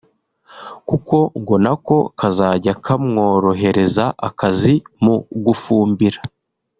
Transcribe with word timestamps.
kuko 0.89 1.15
ngo 1.39 1.55
nako 1.65 1.97
kazajya 2.19 2.73
kamworohereza 2.85 4.05
akazi 4.27 4.73
mu 5.03 5.15
gufumbira 5.45 6.19